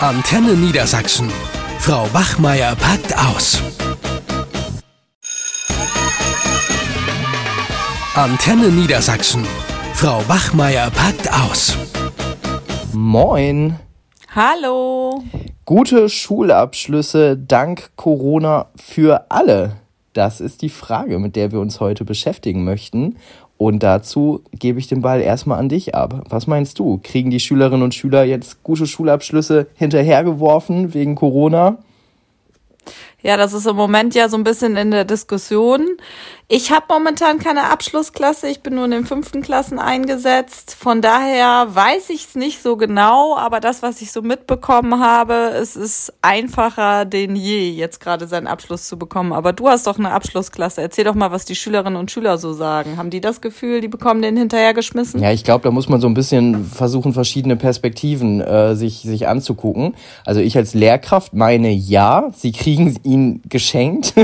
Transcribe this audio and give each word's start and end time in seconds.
Antenne 0.00 0.52
Niedersachsen. 0.52 1.30
Frau 1.78 2.12
Wachmeier 2.12 2.76
packt 2.76 3.16
aus. 3.16 3.62
Antenne 8.14 8.68
Niedersachsen. 8.68 9.46
Frau 9.94 10.18
Wachmeier 10.28 10.90
packt 10.90 11.32
aus. 11.32 11.78
Moin. 12.92 13.76
Hallo. 14.34 15.24
Gute 15.64 16.10
Schulabschlüsse 16.10 17.38
dank 17.38 17.92
Corona 17.96 18.66
für 18.76 19.30
alle. 19.30 19.76
Das 20.12 20.42
ist 20.42 20.60
die 20.60 20.68
Frage, 20.68 21.18
mit 21.18 21.36
der 21.36 21.52
wir 21.52 21.60
uns 21.60 21.80
heute 21.80 22.04
beschäftigen 22.04 22.64
möchten. 22.64 23.16
Und 23.58 23.82
dazu 23.82 24.42
gebe 24.52 24.78
ich 24.78 24.86
den 24.86 25.00
Ball 25.00 25.20
erstmal 25.20 25.58
an 25.58 25.68
dich 25.68 25.94
ab. 25.94 26.24
Was 26.28 26.46
meinst 26.46 26.78
du? 26.78 27.00
Kriegen 27.02 27.30
die 27.30 27.40
Schülerinnen 27.40 27.82
und 27.82 27.94
Schüler 27.94 28.24
jetzt 28.24 28.62
gute 28.62 28.86
Schulabschlüsse 28.86 29.66
hinterhergeworfen 29.74 30.92
wegen 30.92 31.14
Corona? 31.14 31.78
Ja, 33.22 33.36
das 33.36 33.54
ist 33.54 33.66
im 33.66 33.76
Moment 33.76 34.14
ja 34.14 34.28
so 34.28 34.36
ein 34.36 34.44
bisschen 34.44 34.76
in 34.76 34.90
der 34.90 35.04
Diskussion. 35.04 35.96
Ich 36.48 36.70
habe 36.70 36.84
momentan 36.88 37.40
keine 37.40 37.72
Abschlussklasse. 37.72 38.46
Ich 38.46 38.60
bin 38.60 38.76
nur 38.76 38.84
in 38.84 38.92
den 38.92 39.04
fünften 39.04 39.42
Klassen 39.42 39.80
eingesetzt. 39.80 40.76
Von 40.78 41.02
daher 41.02 41.66
weiß 41.74 42.10
ich 42.10 42.26
es 42.26 42.34
nicht 42.36 42.62
so 42.62 42.76
genau, 42.76 43.36
aber 43.36 43.58
das, 43.58 43.82
was 43.82 44.00
ich 44.00 44.12
so 44.12 44.22
mitbekommen 44.22 45.00
habe, 45.00 45.50
es 45.60 45.74
ist 45.74 46.12
einfacher 46.22 47.04
denn 47.04 47.34
je, 47.34 47.70
jetzt 47.70 47.98
gerade 47.98 48.28
seinen 48.28 48.46
Abschluss 48.46 48.86
zu 48.86 48.96
bekommen. 48.96 49.32
Aber 49.32 49.52
du 49.52 49.68
hast 49.68 49.88
doch 49.88 49.98
eine 49.98 50.12
Abschlussklasse. 50.12 50.82
Erzähl 50.82 51.02
doch 51.02 51.16
mal, 51.16 51.32
was 51.32 51.46
die 51.46 51.56
Schülerinnen 51.56 51.98
und 51.98 52.12
Schüler 52.12 52.38
so 52.38 52.52
sagen. 52.52 52.96
Haben 52.96 53.10
die 53.10 53.20
das 53.20 53.40
Gefühl, 53.40 53.80
die 53.80 53.88
bekommen 53.88 54.22
den 54.22 54.36
hinterhergeschmissen? 54.36 55.20
Ja, 55.20 55.32
ich 55.32 55.42
glaube, 55.42 55.64
da 55.64 55.72
muss 55.72 55.88
man 55.88 56.00
so 56.00 56.06
ein 56.06 56.14
bisschen 56.14 56.64
versuchen, 56.64 57.12
verschiedene 57.12 57.56
Perspektiven 57.56 58.40
äh, 58.40 58.76
sich, 58.76 59.00
sich 59.00 59.26
anzugucken. 59.26 59.96
Also 60.24 60.40
ich 60.40 60.56
als 60.56 60.74
Lehrkraft 60.74 61.34
meine 61.34 61.72
ja, 61.72 62.30
sie 62.36 62.52
kriegen 62.52 62.96
ihn 63.02 63.42
geschenkt. 63.48 64.14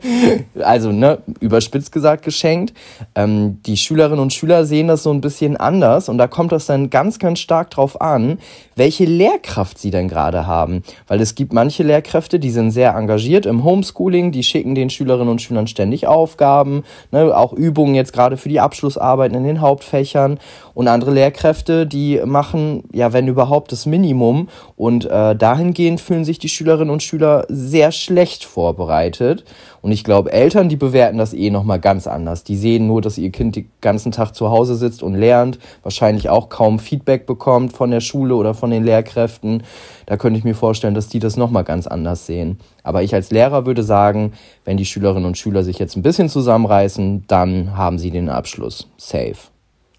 also, 0.62 0.92
ne, 0.92 1.22
über 1.40 1.61
überspitzt 1.62 1.92
gesagt 1.92 2.24
geschenkt. 2.24 2.74
Ähm, 3.14 3.60
die 3.66 3.76
Schülerinnen 3.76 4.20
und 4.20 4.32
Schüler 4.32 4.64
sehen 4.64 4.88
das 4.88 5.02
so 5.02 5.10
ein 5.10 5.20
bisschen 5.20 5.56
anders 5.56 6.08
und 6.08 6.18
da 6.18 6.26
kommt 6.26 6.52
das 6.52 6.66
dann 6.66 6.90
ganz, 6.90 7.18
ganz 7.18 7.38
stark 7.38 7.70
drauf 7.70 8.00
an, 8.00 8.38
welche 8.74 9.04
Lehrkraft 9.04 9.78
sie 9.78 9.90
denn 9.90 10.08
gerade 10.08 10.46
haben. 10.46 10.82
Weil 11.06 11.20
es 11.20 11.34
gibt 11.34 11.52
manche 11.52 11.82
Lehrkräfte, 11.82 12.38
die 12.38 12.50
sind 12.50 12.70
sehr 12.70 12.94
engagiert 12.94 13.46
im 13.46 13.64
Homeschooling, 13.64 14.32
die 14.32 14.42
schicken 14.42 14.74
den 14.74 14.90
Schülerinnen 14.90 15.28
und 15.28 15.42
Schülern 15.42 15.66
ständig 15.66 16.06
Aufgaben, 16.06 16.84
ne, 17.10 17.36
auch 17.36 17.52
Übungen 17.52 17.94
jetzt 17.94 18.12
gerade 18.12 18.36
für 18.36 18.48
die 18.48 18.60
Abschlussarbeiten 18.60 19.36
in 19.36 19.44
den 19.44 19.60
Hauptfächern 19.60 20.38
und 20.74 20.88
andere 20.88 21.12
Lehrkräfte, 21.12 21.86
die 21.86 22.20
machen, 22.24 22.84
ja, 22.92 23.12
wenn 23.12 23.28
überhaupt, 23.28 23.72
das 23.72 23.86
Minimum 23.86 24.48
und 24.76 25.04
äh, 25.04 25.36
dahingehend 25.36 26.00
fühlen 26.00 26.24
sich 26.24 26.38
die 26.38 26.48
Schülerinnen 26.48 26.90
und 26.90 27.02
Schüler 27.02 27.44
sehr 27.48 27.92
schlecht 27.92 28.44
vorbereitet. 28.44 29.44
Und 29.82 29.90
ich 29.90 30.04
glaube, 30.04 30.32
Eltern, 30.32 30.68
die 30.68 30.76
bewerten 30.76 31.18
das 31.18 31.34
eh 31.34 31.50
nochmal 31.50 31.80
ganz 31.80 32.06
anders. 32.06 32.44
Die 32.44 32.56
sehen 32.56 32.86
nur, 32.86 33.02
dass 33.02 33.18
ihr 33.18 33.30
Kind 33.30 33.56
den 33.56 33.68
ganzen 33.80 34.12
Tag 34.12 34.32
zu 34.32 34.48
Hause 34.48 34.76
sitzt 34.76 35.02
und 35.02 35.14
lernt, 35.14 35.58
wahrscheinlich 35.82 36.28
auch 36.28 36.48
kaum 36.48 36.78
Feedback 36.78 37.26
bekommt 37.26 37.72
von 37.72 37.90
der 37.90 38.00
Schule 38.00 38.36
oder 38.36 38.54
von 38.54 38.70
den 38.70 38.84
Lehrkräften. 38.84 39.64
Da 40.06 40.16
könnte 40.16 40.38
ich 40.38 40.44
mir 40.44 40.54
vorstellen, 40.54 40.94
dass 40.94 41.08
die 41.08 41.18
das 41.18 41.36
nochmal 41.36 41.64
ganz 41.64 41.88
anders 41.88 42.26
sehen. 42.26 42.60
Aber 42.84 43.02
ich 43.02 43.12
als 43.14 43.32
Lehrer 43.32 43.66
würde 43.66 43.82
sagen, 43.82 44.32
wenn 44.64 44.76
die 44.76 44.86
Schülerinnen 44.86 45.26
und 45.26 45.36
Schüler 45.36 45.64
sich 45.64 45.80
jetzt 45.80 45.96
ein 45.96 46.02
bisschen 46.02 46.28
zusammenreißen, 46.28 47.24
dann 47.26 47.76
haben 47.76 47.98
sie 47.98 48.10
den 48.10 48.28
Abschluss. 48.28 48.88
Safe. 48.96 49.51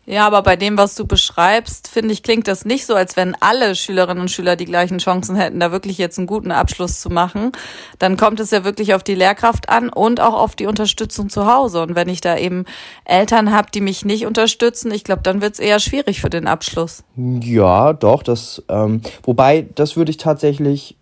Ja, 0.06 0.28
aber 0.28 0.42
bei 0.42 0.58
dem, 0.58 0.78
was 0.78 0.96
du 0.96 1.08
beschreibst, 1.08 1.88
finde 1.88 2.12
ich, 2.12 2.24
klingt 2.24 2.50
das 2.50 2.66
nicht 2.66 2.86
so, 2.86 2.94
als 2.94 3.16
wenn 3.16 3.36
alle 3.40 3.74
Schülerinnen 3.74 4.22
und 4.22 4.32
Schüler 4.32 4.58
die 4.58 4.66
gleichen 4.66 4.98
Chancen 4.98 5.38
hätten, 5.38 5.62
da 5.62 5.72
wirklich 5.72 5.98
jetzt 5.98 6.18
einen 6.18 6.28
guten 6.28 6.52
Abschluss 6.52 7.00
zu 7.00 7.10
machen. 7.10 7.54
Dann 8.00 8.18
kommt 8.18 8.42
es 8.42 8.52
ja 8.52 8.66
wirklich 8.66 8.94
auf 8.96 9.04
die 9.04 9.16
Lehrkraft 9.16 9.70
an 9.70 9.88
und 9.88 10.20
auch 10.20 10.34
auf 10.34 10.58
die 10.58 10.68
Unterstützung 10.68 11.30
zu 11.30 11.46
Hause. 11.46 11.82
Und 11.82 11.96
wenn 11.96 12.10
ich 12.10 12.20
da 12.20 12.38
eben 12.38 12.66
Eltern 13.06 13.54
habe, 13.54 13.70
die 13.74 13.80
mich 13.80 14.04
nicht 14.04 14.26
unterstützen, 14.26 14.92
ich 14.92 15.06
glaube, 15.06 15.22
dann 15.22 15.42
wird 15.42 15.54
es 15.54 15.60
eher 15.60 15.80
schwierig 15.80 16.20
für 16.20 16.30
den 16.30 16.48
Abschluss. 16.48 17.04
Ja, 17.16 17.94
doch, 17.94 18.24
das, 18.24 18.62
ähm, 18.68 19.02
wobei, 19.24 19.70
das 19.74 19.96
würde 19.96 20.12
ich 20.12 20.18
tatsächlich 20.18 20.98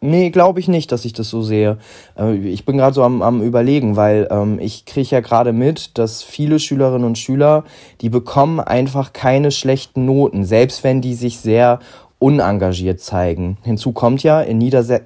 Nee, 0.00 0.30
glaube 0.30 0.60
ich 0.60 0.68
nicht, 0.68 0.92
dass 0.92 1.04
ich 1.04 1.12
das 1.12 1.28
so 1.28 1.42
sehe. 1.42 1.78
Äh, 2.16 2.36
ich 2.36 2.64
bin 2.64 2.76
gerade 2.76 2.94
so 2.94 3.02
am, 3.02 3.20
am 3.20 3.42
überlegen, 3.42 3.96
weil 3.96 4.28
ähm, 4.30 4.58
ich 4.60 4.84
kriege 4.84 5.08
ja 5.10 5.20
gerade 5.20 5.52
mit, 5.52 5.98
dass 5.98 6.22
viele 6.22 6.60
Schülerinnen 6.60 7.06
und 7.06 7.18
Schüler, 7.18 7.64
die 8.00 8.08
bekommen 8.08 8.60
einfach 8.60 9.12
keine 9.12 9.50
schlechten 9.50 10.04
Noten, 10.04 10.44
selbst 10.44 10.84
wenn 10.84 11.00
die 11.00 11.14
sich 11.14 11.38
sehr 11.38 11.80
unengagiert 12.20 13.00
zeigen. 13.00 13.58
Hinzu 13.62 13.92
kommt 13.92 14.22
ja, 14.22 14.40
in, 14.40 14.58
Niedersa 14.58 15.00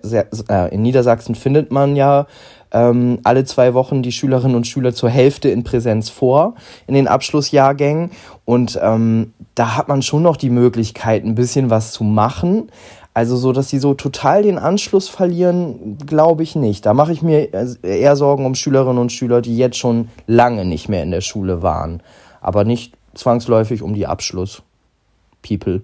äh, 0.51 0.75
in 0.75 0.83
Niedersachsen 0.83 1.35
findet 1.35 1.71
man 1.71 1.97
ja 1.97 2.27
ähm, 2.73 3.19
alle 3.23 3.45
zwei 3.45 3.75
Wochen 3.75 4.03
die 4.03 4.13
Schülerinnen 4.13 4.57
und 4.57 4.67
Schüler 4.67 4.95
zur 4.95 5.11
Hälfte 5.11 5.51
in 5.51 5.63
Präsenz 5.63 6.09
vor 6.09 6.55
in 6.87 6.95
den 6.95 7.09
Abschlussjahrgängen. 7.09 8.11
Und 8.45 8.79
ähm, 8.83 9.33
da 9.55 9.77
hat 9.77 9.89
man 9.89 10.03
schon 10.03 10.23
noch 10.23 10.37
die 10.37 10.51
Möglichkeit, 10.51 11.25
ein 11.25 11.35
bisschen 11.35 11.71
was 11.71 11.93
zu 11.93 12.05
machen. 12.05 12.71
Also 13.15 13.37
so, 13.37 13.53
dass 13.53 13.69
sie 13.69 13.79
so 13.79 13.93
total 13.93 14.43
den 14.43 14.59
Anschluss 14.59 15.09
verlieren, 15.09 15.99
glaube 15.99 16.43
ich 16.43 16.57
nicht. 16.57 16.87
Da 16.87 16.95
mache 16.95 17.13
ich 17.13 17.21
mir 17.21 17.53
eher 17.83 18.17
Sorgen 18.17 18.47
um 18.47 18.55
Schülerinnen 18.55 18.99
und 18.99 19.13
Schüler, 19.13 19.43
die 19.43 19.57
jetzt 19.57 19.77
schon 19.77 20.09
lange 20.27 20.65
nicht 20.65 20.89
mehr 20.89 21.03
in 21.03 21.11
der 21.11 21.21
Schule 21.21 21.63
waren. 21.63 22.03
Aber 22.41 22.65
nicht 22.65 22.95
zwangsläufig 23.15 23.83
um 23.83 23.95
die 23.95 24.07
Abschluss-People. 24.07 25.83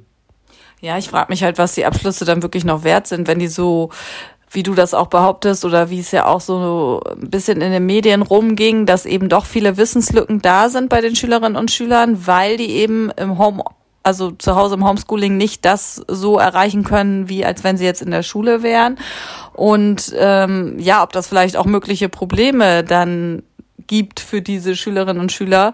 Ja, 0.80 0.96
ich 0.96 1.08
frage 1.08 1.30
mich 1.30 1.42
halt, 1.42 1.58
was 1.58 1.74
die 1.74 1.84
Abschlüsse 1.84 2.24
dann 2.24 2.42
wirklich 2.42 2.64
noch 2.64 2.82
wert 2.82 3.06
sind, 3.06 3.28
wenn 3.28 3.38
die 3.38 3.48
so 3.48 3.90
wie 4.50 4.62
du 4.62 4.74
das 4.74 4.94
auch 4.94 5.08
behauptest 5.08 5.64
oder 5.64 5.90
wie 5.90 6.00
es 6.00 6.10
ja 6.10 6.24
auch 6.26 6.40
so 6.40 7.02
ein 7.20 7.28
bisschen 7.28 7.60
in 7.60 7.70
den 7.70 7.84
Medien 7.84 8.22
rumging, 8.22 8.86
dass 8.86 9.04
eben 9.04 9.28
doch 9.28 9.44
viele 9.44 9.76
Wissenslücken 9.76 10.40
da 10.40 10.68
sind 10.68 10.88
bei 10.88 11.00
den 11.00 11.14
Schülerinnen 11.14 11.56
und 11.56 11.70
Schülern, 11.70 12.26
weil 12.26 12.56
die 12.56 12.70
eben 12.70 13.10
im 13.16 13.38
Home 13.38 13.62
also 14.02 14.30
zu 14.30 14.56
Hause 14.56 14.76
im 14.76 14.86
Homeschooling 14.86 15.36
nicht 15.36 15.64
das 15.64 16.02
so 16.08 16.38
erreichen 16.38 16.84
können, 16.84 17.28
wie 17.28 17.44
als 17.44 17.64
wenn 17.64 17.76
sie 17.76 17.84
jetzt 17.84 18.02
in 18.02 18.10
der 18.10 18.22
Schule 18.22 18.62
wären. 18.62 18.98
Und 19.52 20.14
ähm, 20.16 20.78
ja, 20.78 21.02
ob 21.02 21.12
das 21.12 21.26
vielleicht 21.26 21.56
auch 21.56 21.66
mögliche 21.66 22.08
Probleme 22.08 22.84
dann 22.84 23.42
gibt 23.88 24.20
für 24.20 24.40
diese 24.40 24.76
Schülerinnen 24.76 25.20
und 25.20 25.32
Schüler, 25.32 25.72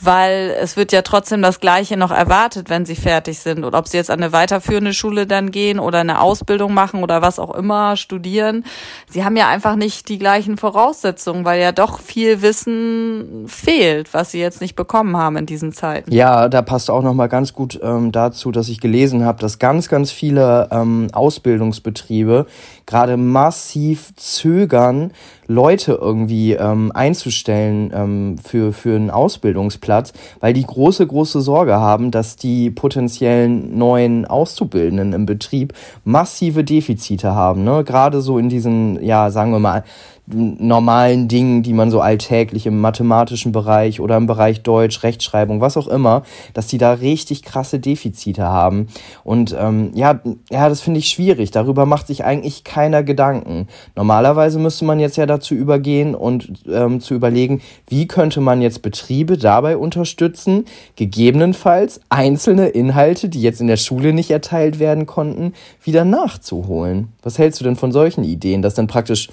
weil 0.00 0.56
es 0.58 0.76
wird 0.76 0.92
ja 0.92 1.02
trotzdem 1.02 1.42
das 1.42 1.60
Gleiche 1.60 1.98
noch 1.98 2.10
erwartet, 2.10 2.70
wenn 2.70 2.86
sie 2.86 2.96
fertig 2.96 3.38
sind. 3.40 3.64
Und 3.64 3.74
ob 3.74 3.88
sie 3.88 3.98
jetzt 3.98 4.10
an 4.10 4.22
eine 4.22 4.32
weiterführende 4.32 4.94
Schule 4.94 5.26
dann 5.26 5.50
gehen 5.50 5.78
oder 5.78 5.98
eine 5.98 6.20
Ausbildung 6.20 6.72
machen 6.72 7.02
oder 7.02 7.20
was 7.20 7.38
auch 7.38 7.54
immer, 7.54 7.96
studieren. 7.96 8.64
Sie 9.08 9.24
haben 9.24 9.36
ja 9.36 9.48
einfach 9.48 9.76
nicht 9.76 10.08
die 10.08 10.18
gleichen 10.18 10.56
Voraussetzungen, 10.56 11.44
weil 11.44 11.60
ja 11.60 11.72
doch 11.72 12.00
viel 12.00 12.40
Wissen 12.40 13.44
fehlt, 13.46 14.14
was 14.14 14.30
sie 14.30 14.40
jetzt 14.40 14.60
nicht 14.60 14.76
bekommen 14.76 15.16
haben 15.16 15.36
in 15.36 15.46
diesen 15.46 15.72
Zeiten. 15.72 16.12
Ja, 16.12 16.48
da 16.48 16.62
passt 16.62 16.90
auch 16.90 17.02
noch 17.02 17.14
mal 17.14 17.26
ganz 17.26 17.52
gut 17.52 17.78
ähm, 17.82 18.12
dazu, 18.12 18.52
dass 18.52 18.68
ich 18.68 18.80
gelesen 18.80 19.24
habe, 19.24 19.40
dass 19.40 19.58
ganz, 19.58 19.88
ganz 19.88 20.10
viele 20.10 20.68
ähm, 20.70 21.08
Ausbildungsbetriebe 21.12 22.46
gerade 22.86 23.16
massiv 23.16 24.12
zögern, 24.16 25.12
Leute 25.48 25.98
irgendwie 26.00 26.52
ähm, 26.54 26.92
einzustellen 26.92 27.92
ähm, 27.94 28.36
für, 28.38 28.72
für 28.72 28.96
einen 28.96 29.10
Ausbildungsplatz, 29.10 30.12
weil 30.40 30.52
die 30.52 30.64
große, 30.64 31.06
große 31.06 31.40
Sorge 31.40 31.76
haben, 31.76 32.10
dass 32.10 32.36
die 32.36 32.70
potenziellen 32.70 33.76
neuen 33.76 34.24
Auszubildenden 34.24 35.12
im 35.12 35.26
Betrieb 35.26 35.72
massive 36.04 36.64
Defizite 36.64 37.34
haben. 37.34 37.64
Ne? 37.64 37.84
Gerade 37.84 38.20
so 38.20 38.38
in 38.38 38.48
diesen, 38.48 39.02
ja, 39.04 39.30
sagen 39.30 39.52
wir 39.52 39.60
mal, 39.60 39.84
normalen 40.26 41.28
Dingen, 41.28 41.62
die 41.62 41.72
man 41.72 41.90
so 41.90 42.00
alltäglich 42.00 42.66
im 42.66 42.80
mathematischen 42.80 43.52
Bereich 43.52 44.00
oder 44.00 44.16
im 44.16 44.26
Bereich 44.26 44.62
Deutsch, 44.62 45.02
Rechtschreibung, 45.02 45.60
was 45.60 45.76
auch 45.76 45.86
immer, 45.86 46.22
dass 46.52 46.66
die 46.66 46.78
da 46.78 46.92
richtig 46.94 47.42
krasse 47.42 47.78
Defizite 47.78 48.44
haben. 48.44 48.88
Und 49.22 49.56
ähm, 49.58 49.92
ja, 49.94 50.20
ja, 50.50 50.68
das 50.68 50.80
finde 50.80 50.98
ich 50.98 51.08
schwierig. 51.08 51.52
Darüber 51.52 51.86
macht 51.86 52.08
sich 52.08 52.24
eigentlich 52.24 52.64
keiner 52.64 53.02
Gedanken. 53.04 53.68
Normalerweise 53.94 54.58
müsste 54.58 54.84
man 54.84 54.98
jetzt 54.98 55.16
ja 55.16 55.26
dazu 55.26 55.54
übergehen 55.54 56.14
und 56.14 56.52
ähm, 56.68 57.00
zu 57.00 57.14
überlegen, 57.14 57.60
wie 57.88 58.08
könnte 58.08 58.40
man 58.40 58.60
jetzt 58.60 58.82
Betriebe 58.82 59.38
dabei 59.38 59.76
unterstützen, 59.76 60.64
gegebenenfalls 60.96 62.00
einzelne 62.08 62.68
Inhalte, 62.68 63.28
die 63.28 63.42
jetzt 63.42 63.60
in 63.60 63.68
der 63.68 63.76
Schule 63.76 64.12
nicht 64.12 64.30
erteilt 64.30 64.80
werden 64.80 65.06
konnten, 65.06 65.52
wieder 65.84 66.04
nachzuholen. 66.04 67.08
Was 67.22 67.38
hältst 67.38 67.60
du 67.60 67.64
denn 67.64 67.76
von 67.76 67.92
solchen 67.92 68.24
Ideen, 68.24 68.62
dass 68.62 68.74
dann 68.74 68.88
praktisch 68.88 69.28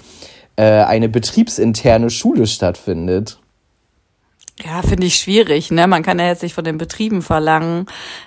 äh, 0.56 0.62
eine 0.62 1.08
betriebsinterne 1.08 2.10
Schule 2.10 2.46
stattfindet. 2.46 3.38
Ja, 4.62 4.82
finde 4.82 5.08
ich 5.08 5.16
schwierig. 5.16 5.72
Ne? 5.72 5.88
Man 5.88 6.04
kann 6.04 6.20
ja 6.20 6.28
jetzt 6.28 6.44
nicht 6.44 6.54
von 6.54 6.62
den 6.62 6.78
Betrieben 6.78 7.22
verlangen, 7.22 7.86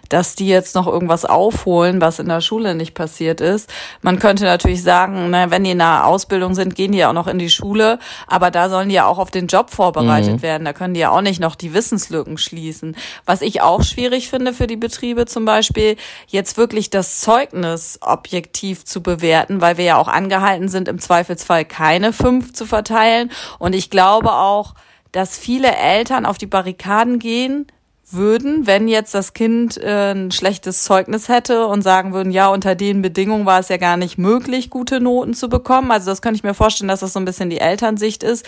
dass 0.09 0.35
die 0.35 0.47
jetzt 0.47 0.75
noch 0.75 0.85
irgendwas 0.85 1.23
aufholen, 1.23 2.01
was 2.01 2.19
in 2.19 2.27
der 2.27 2.41
Schule 2.41 2.75
nicht 2.75 2.93
passiert 2.95 3.39
ist. 3.39 3.69
Man 4.01 4.19
könnte 4.19 4.43
natürlich 4.43 4.83
sagen, 4.83 5.29
ne, 5.29 5.45
wenn 5.51 5.63
die 5.63 5.71
in 5.71 5.79
einer 5.79 6.05
Ausbildung 6.05 6.53
sind, 6.53 6.75
gehen 6.75 6.91
die 6.91 6.97
ja 6.97 7.09
auch 7.09 7.13
noch 7.13 7.27
in 7.27 7.39
die 7.39 7.49
Schule, 7.49 7.97
aber 8.27 8.51
da 8.51 8.67
sollen 8.67 8.89
die 8.89 8.95
ja 8.95 9.05
auch 9.05 9.19
auf 9.19 9.31
den 9.31 9.47
Job 9.47 9.69
vorbereitet 9.69 10.33
mhm. 10.33 10.41
werden. 10.41 10.65
Da 10.65 10.73
können 10.73 10.93
die 10.93 10.99
ja 10.99 11.11
auch 11.11 11.21
nicht 11.21 11.39
noch 11.39 11.55
die 11.55 11.73
Wissenslücken 11.73 12.37
schließen. 12.37 12.97
Was 13.25 13.41
ich 13.41 13.61
auch 13.61 13.83
schwierig 13.83 14.29
finde 14.29 14.51
für 14.51 14.67
die 14.67 14.75
Betriebe 14.75 15.27
zum 15.27 15.45
Beispiel, 15.45 15.95
jetzt 16.27 16.57
wirklich 16.57 16.89
das 16.89 17.21
Zeugnis 17.21 17.99
objektiv 18.01 18.83
zu 18.83 19.01
bewerten, 19.01 19.61
weil 19.61 19.77
wir 19.77 19.85
ja 19.85 19.97
auch 19.97 20.09
angehalten 20.09 20.67
sind, 20.67 20.89
im 20.89 20.99
Zweifelsfall 20.99 21.63
keine 21.63 22.11
fünf 22.11 22.51
zu 22.51 22.65
verteilen. 22.65 23.31
Und 23.59 23.73
ich 23.73 23.89
glaube 23.89 24.33
auch, 24.33 24.73
dass 25.17 25.35
viele 25.35 25.75
Eltern 25.75 26.27
auf 26.27 26.37
die 26.37 26.45
Barrikaden 26.45 27.17
gehen 27.17 27.65
würden, 28.11 28.67
wenn 28.67 28.87
jetzt 28.87 29.15
das 29.15 29.33
Kind 29.33 29.75
äh, 29.75 30.11
ein 30.11 30.29
schlechtes 30.29 30.83
Zeugnis 30.83 31.27
hätte 31.27 31.65
und 31.65 31.81
sagen 31.81 32.13
würden, 32.13 32.31
ja, 32.31 32.49
unter 32.49 32.75
den 32.75 33.01
Bedingungen 33.01 33.47
war 33.47 33.59
es 33.59 33.67
ja 33.67 33.77
gar 33.77 33.97
nicht 33.97 34.19
möglich, 34.19 34.69
gute 34.69 35.01
Noten 35.01 35.33
zu 35.33 35.49
bekommen. 35.49 35.89
Also 35.89 36.11
das 36.11 36.21
könnte 36.21 36.37
ich 36.37 36.43
mir 36.43 36.53
vorstellen, 36.53 36.87
dass 36.87 36.99
das 36.99 37.13
so 37.13 37.19
ein 37.19 37.25
bisschen 37.25 37.49
die 37.49 37.59
Elternsicht 37.59 38.21
ist 38.21 38.45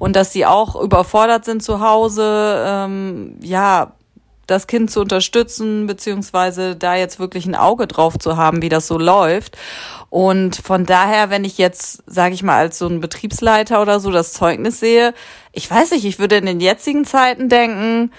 und 0.00 0.16
dass 0.16 0.32
sie 0.32 0.44
auch 0.44 0.74
überfordert 0.74 1.44
sind 1.44 1.62
zu 1.62 1.78
Hause, 1.78 2.64
ähm, 2.66 3.36
ja, 3.40 3.92
das 4.48 4.66
Kind 4.66 4.90
zu 4.90 5.00
unterstützen, 5.00 5.86
beziehungsweise 5.86 6.74
da 6.74 6.96
jetzt 6.96 7.20
wirklich 7.20 7.46
ein 7.46 7.54
Auge 7.54 7.86
drauf 7.86 8.18
zu 8.18 8.36
haben, 8.36 8.62
wie 8.62 8.70
das 8.70 8.88
so 8.88 8.98
läuft. 8.98 9.56
Und 10.10 10.56
von 10.56 10.86
daher, 10.86 11.28
wenn 11.28 11.44
ich 11.44 11.58
jetzt, 11.58 12.02
sage 12.06 12.34
ich 12.34 12.42
mal, 12.42 12.56
als 12.56 12.78
so 12.78 12.86
ein 12.86 13.00
Betriebsleiter 13.00 13.82
oder 13.82 14.00
so 14.00 14.10
das 14.10 14.32
Zeugnis 14.32 14.80
sehe, 14.80 15.12
ich 15.58 15.68
weiß 15.68 15.90
nicht, 15.90 16.04
ich 16.04 16.20
würde 16.20 16.36
in 16.36 16.46
den 16.46 16.60
jetzigen 16.60 17.04
Zeiten 17.04 17.48
denken, 17.48 18.12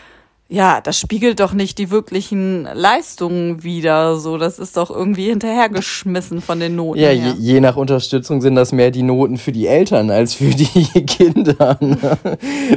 ja, 0.52 0.82
das 0.82 1.00
spiegelt 1.00 1.40
doch 1.40 1.54
nicht 1.54 1.78
die 1.78 1.92
wirklichen 1.92 2.68
Leistungen 2.74 3.64
wider. 3.64 4.18
So, 4.18 4.38
das 4.38 4.58
ist 4.58 4.76
doch 4.76 4.90
irgendwie 4.90 5.30
hinterhergeschmissen 5.30 6.42
von 6.42 6.60
den 6.60 6.76
Noten. 6.76 7.00
Ja, 7.00 7.12
je, 7.12 7.34
je, 7.38 7.60
nach 7.62 7.78
Unterstützung 7.78 8.42
sind 8.42 8.56
das 8.56 8.72
mehr 8.72 8.90
die 8.90 9.04
Noten 9.04 9.38
für 9.38 9.52
die 9.52 9.68
Eltern 9.68 10.10
als 10.10 10.34
für 10.34 10.50
die 10.50 10.66
Kinder. 11.06 11.78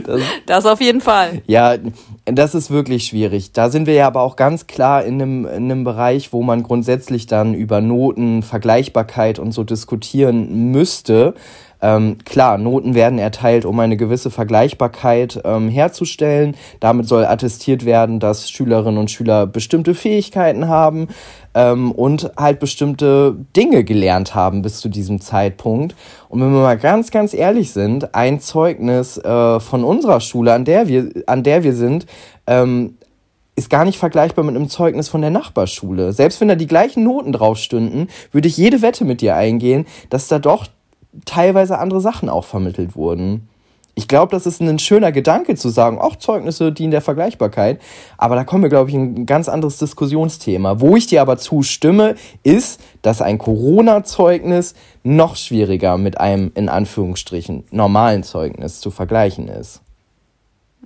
Das, 0.04 0.20
das 0.44 0.66
auf 0.66 0.82
jeden 0.82 1.00
Fall. 1.00 1.40
Ja, 1.46 1.76
das 2.26 2.54
ist 2.54 2.70
wirklich 2.70 3.06
schwierig. 3.06 3.52
Da 3.52 3.70
sind 3.70 3.86
wir 3.86 3.94
ja 3.94 4.06
aber 4.06 4.20
auch 4.20 4.36
ganz 4.36 4.66
klar 4.66 5.02
in 5.04 5.14
einem, 5.14 5.46
in 5.46 5.64
einem 5.64 5.82
Bereich, 5.82 6.32
wo 6.32 6.42
man 6.42 6.62
grundsätzlich 6.62 7.26
dann 7.26 7.54
über 7.54 7.80
Noten, 7.80 8.42
Vergleichbarkeit 8.42 9.38
und 9.38 9.52
so 9.52 9.64
diskutieren 9.64 10.70
müsste. 10.70 11.34
Ähm, 11.82 12.18
klar, 12.24 12.58
Noten 12.58 12.94
werden 12.94 13.18
erteilt, 13.18 13.64
um 13.64 13.78
eine 13.80 13.96
gewisse 13.96 14.30
Vergleichbarkeit 14.30 15.40
ähm, 15.44 15.68
herzustellen. 15.68 16.54
Damit 16.78 17.08
soll 17.08 17.26
attestiert 17.26 17.84
werden, 17.84 18.20
dass 18.20 18.48
Schülerinnen 18.48 18.98
und 18.98 19.10
Schüler 19.10 19.46
bestimmte 19.46 19.94
Fähigkeiten 19.94 20.68
haben 20.68 21.08
ähm, 21.54 21.90
und 21.90 22.30
halt 22.36 22.60
bestimmte 22.60 23.36
Dinge 23.56 23.82
gelernt 23.82 24.34
haben 24.34 24.62
bis 24.62 24.78
zu 24.78 24.88
diesem 24.88 25.20
Zeitpunkt. 25.20 25.96
Und 26.28 26.40
wenn 26.40 26.52
wir 26.52 26.60
mal 26.60 26.78
ganz, 26.78 27.10
ganz 27.10 27.34
ehrlich 27.34 27.72
sind, 27.72 28.14
ein 28.14 28.40
Zeugnis 28.40 29.18
äh, 29.18 29.60
von 29.60 29.82
unserer 29.82 30.20
Schule, 30.20 30.52
an 30.52 30.64
der 30.64 30.86
wir, 30.86 31.10
an 31.26 31.42
der 31.42 31.64
wir 31.64 31.74
sind, 31.74 32.06
ähm, 32.46 32.96
ist 33.54 33.68
gar 33.68 33.84
nicht 33.84 33.98
vergleichbar 33.98 34.44
mit 34.44 34.56
einem 34.56 34.68
Zeugnis 34.68 35.08
von 35.08 35.20
der 35.20 35.30
Nachbarschule. 35.30 36.12
Selbst 36.12 36.40
wenn 36.40 36.48
da 36.48 36.54
die 36.54 36.66
gleichen 36.66 37.04
Noten 37.04 37.32
drauf 37.32 37.58
stünden, 37.58 38.08
würde 38.30 38.48
ich 38.48 38.56
jede 38.56 38.80
Wette 38.80 39.04
mit 39.04 39.20
dir 39.20 39.36
eingehen, 39.36 39.86
dass 40.08 40.28
da 40.28 40.38
doch 40.38 40.68
teilweise 41.24 41.78
andere 41.78 42.00
Sachen 42.00 42.28
auch 42.28 42.44
vermittelt 42.44 42.96
wurden. 42.96 43.48
Ich 43.94 44.08
glaube, 44.08 44.30
das 44.30 44.46
ist 44.46 44.60
ein 44.60 44.78
schöner 44.78 45.12
Gedanke 45.12 45.54
zu 45.54 45.68
sagen, 45.68 45.98
auch 45.98 46.16
Zeugnisse 46.16 46.72
dienen 46.72 46.92
der 46.92 47.02
Vergleichbarkeit. 47.02 47.78
Aber 48.16 48.36
da 48.36 48.44
kommen 48.44 48.62
wir, 48.62 48.70
glaube 48.70 48.88
ich, 48.88 48.94
in 48.94 49.14
ein 49.14 49.26
ganz 49.26 49.50
anderes 49.50 49.76
Diskussionsthema. 49.76 50.80
Wo 50.80 50.96
ich 50.96 51.08
dir 51.08 51.20
aber 51.20 51.36
zustimme, 51.36 52.14
ist, 52.42 52.80
dass 53.02 53.20
ein 53.20 53.36
Corona-Zeugnis 53.36 54.74
noch 55.02 55.36
schwieriger 55.36 55.98
mit 55.98 56.18
einem, 56.18 56.52
in 56.54 56.70
Anführungsstrichen, 56.70 57.64
normalen 57.70 58.22
Zeugnis 58.22 58.80
zu 58.80 58.90
vergleichen 58.90 59.48
ist. 59.48 59.82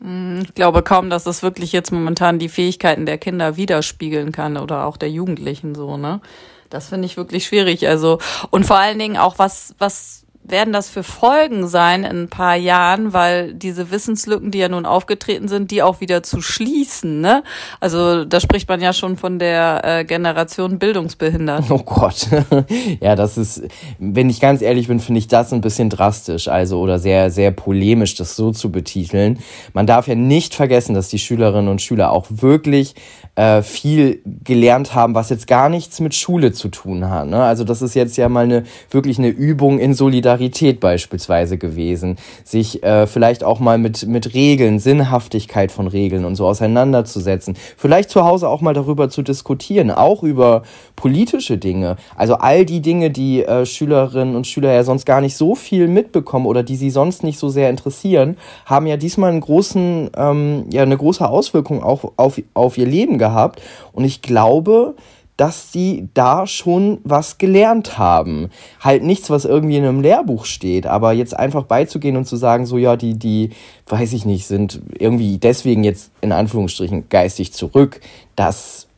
Hm, 0.01 0.41
ich 0.43 0.55
glaube 0.55 0.83
kaum, 0.83 1.09
dass 1.09 1.23
das 1.23 1.45
wirklich 1.45 1.71
jetzt 1.71 1.93
momentan 1.93 2.41
die 2.41 2.49
Fähigkeiten 2.49 3.07
der 3.07 3.19
Kinder 3.19 3.57
widerspiegeln 3.57 4.33
kann 4.33 4.57
oder 4.57 4.85
auch 4.85 4.97
der 4.97 5.11
Jugendlichen 5.11 5.77
so, 5.77 5.97
ne? 5.97 6.21
Das 6.71 6.89
finde 6.89 7.07
ich 7.07 7.17
wirklich 7.17 7.47
schwierig. 7.47 7.89
Also, 7.89 8.19
und 8.51 8.65
vor 8.65 8.77
allen 8.79 8.99
Dingen 8.99 9.17
auch, 9.17 9.39
was, 9.39 9.75
was 9.79 10.26
werden 10.51 10.73
das 10.73 10.89
für 10.89 11.03
Folgen 11.03 11.67
sein 11.67 12.05
in 12.05 12.23
ein 12.23 12.29
paar 12.29 12.57
Jahren, 12.57 13.13
weil 13.13 13.55
diese 13.55 13.91
Wissenslücken, 13.91 14.51
die 14.51 14.59
ja 14.59 14.69
nun 14.69 14.87
aufgetreten 14.87 15.49
sind, 15.49 15.71
die 15.71 15.83
auch 15.83 16.01
wieder 16.01 16.23
zu 16.23 16.41
schließen. 16.41 17.21
Ne? 17.21 17.43
Also 17.81 18.25
da 18.25 18.41
spricht 18.41 18.69
man 18.69 18.81
ja 18.81 18.93
schon 18.93 19.17
von 19.17 19.39
der 19.39 19.83
äh, 19.85 20.05
Generation 20.05 20.79
Bildungsbehindert. 20.79 21.71
Oh 21.71 21.79
Gott, 21.79 22.29
ja, 23.01 23.17
das 23.17 23.37
ist, 23.39 23.63
wenn 23.99 24.31
ich 24.31 24.41
ganz 24.41 24.63
ehrlich 24.63 24.89
bin, 24.89 25.01
finde 25.01 25.19
ich 25.19 25.29
das 25.29 25.53
ein 25.53 25.61
bisschen 25.61 25.91
drastisch, 25.91 26.49
also 26.49 26.81
oder 26.81 26.99
sehr, 26.99 27.31
sehr 27.31 27.51
polemisch, 27.51 28.15
das 28.15 28.37
so 28.37 28.53
zu 28.53 28.71
betiteln. 28.71 29.39
Man 29.73 29.87
darf 29.87 30.09
ja 30.09 30.15
nicht 30.15 30.55
vergessen, 30.55 30.95
dass 30.95 31.09
die 31.09 31.19
Schülerinnen 31.19 31.69
und 31.69 31.83
Schüler 31.83 32.13
auch 32.13 32.27
wirklich 32.31 32.95
äh, 33.35 33.63
viel 33.63 34.23
gelernt 34.45 34.95
haben, 34.95 35.15
was 35.15 35.31
jetzt 35.31 35.47
gar 35.47 35.69
nichts 35.69 36.01
mit 36.01 36.15
Schule 36.15 36.53
zu 36.53 36.69
tun 36.69 37.11
hat. 37.11 37.29
Ne? 37.29 37.43
Also 37.43 37.65
das 37.65 37.83
ist 37.83 37.95
jetzt 37.95 38.17
ja 38.17 38.29
mal 38.29 38.45
eine 38.45 38.65
wirklich 38.91 39.19
eine 39.19 39.29
Übung 39.29 39.79
in 39.79 39.93
Solidarität 39.93 40.36
beispielsweise 40.81 41.59
gewesen, 41.59 42.17
sich 42.45 42.83
äh, 42.83 43.07
vielleicht 43.07 43.45
auch 43.45 43.61
mal 43.61 43.79
mit 43.79 44.07
mit 44.07 44.35
Regeln, 44.35 44.79
Sinnhaftigkeit 44.79 45.73
von 45.73 45.87
Regeln 45.87 46.25
und 46.25 46.37
so 46.37 46.47
auseinanderzusetzen, 46.47 47.57
vielleicht 47.77 48.11
zu 48.11 48.25
Hause 48.25 48.49
auch 48.49 48.61
mal 48.61 48.75
darüber 48.75 49.09
zu 49.09 49.23
diskutieren, 49.23 49.91
auch 49.91 50.23
über 50.23 50.63
politische 50.97 51.59
Dinge. 51.59 51.97
Also 52.17 52.35
all 52.35 52.65
die 52.65 52.81
Dinge, 52.81 53.11
die 53.11 53.43
äh, 53.43 53.67
Schülerinnen 53.67 54.37
und 54.37 54.47
Schüler 54.47 54.73
ja 54.73 54.85
sonst 54.85 55.07
gar 55.07 55.21
nicht 55.21 55.37
so 55.37 55.55
viel 55.55 55.89
mitbekommen 55.89 56.47
oder 56.47 56.63
die 56.63 56.77
sie 56.77 56.91
sonst 56.91 57.23
nicht 57.23 57.39
so 57.39 57.49
sehr 57.49 57.71
interessieren, 57.71 58.37
haben 58.65 58.87
ja 58.87 58.97
diesmal 58.97 59.31
einen 59.31 59.41
großen, 59.41 60.11
ähm, 60.17 60.65
ja 60.73 60.83
eine 60.83 60.97
große 60.97 61.29
Auswirkung 61.29 61.83
auch 61.83 62.13
auf 62.17 62.41
auf 62.55 62.79
ihr 62.79 62.87
Leben 62.87 63.19
gehabt 63.19 63.63
und 63.93 64.05
ich 64.05 64.23
glaube, 64.23 64.95
dass 65.37 65.73
sie 65.73 66.09
da 66.15 66.47
schon 66.47 66.99
was 67.05 67.39
gelernt 67.39 67.99
haben. 67.99 68.51
Halt 68.81 69.03
nichts, 69.03 69.29
was 69.29 69.45
irgendwie 69.45 69.77
in 69.77 69.85
einem 69.85 70.01
Lehrbuch 70.01 70.45
steht, 70.47 70.87
aber 70.87 71.13
jetzt 71.13 71.37
einfach 71.37 71.65
beizugehen 71.65 72.17
und 72.17 72.27
zu 72.27 72.37
sagen, 72.37 72.67
so 72.67 72.79
ja, 72.79 72.97
die, 72.97 73.19
die, 73.19 73.51
weiß 73.87 74.13
ich 74.15 74.25
nicht, 74.25 74.47
sind 74.47 74.81
irgendwie 74.99 75.39
deswegen 75.39 75.85
jetzt 75.85 76.11
in 76.21 76.33
Anführungsstrichen 76.33 77.09
geistig 77.09 77.53
zurück, 77.53 78.01
das, 78.35 78.89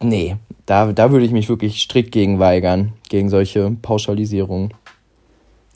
nee, 0.00 0.36
da, 0.66 0.92
da 0.92 1.10
würde 1.10 1.26
ich 1.26 1.32
mich 1.32 1.48
wirklich 1.48 1.80
strikt 1.82 2.12
gegen 2.12 2.38
weigern, 2.38 2.94
gegen 3.08 3.28
solche 3.28 3.70
Pauschalisierungen. 3.82 4.72